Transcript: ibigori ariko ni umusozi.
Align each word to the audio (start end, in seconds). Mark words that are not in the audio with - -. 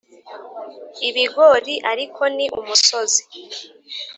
ibigori 1.07 1.75
ariko 1.91 2.21
ni 2.35 2.45
umusozi. 2.59 3.21